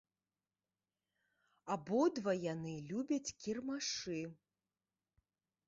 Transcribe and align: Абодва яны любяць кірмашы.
Абодва 1.73 2.33
яны 2.53 2.73
любяць 2.89 3.33
кірмашы. 3.45 4.19